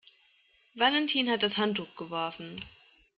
Valentin 0.73 1.29
hat 1.29 1.43
das 1.43 1.57
Handtuch 1.57 1.95
geworfen. 1.95 2.65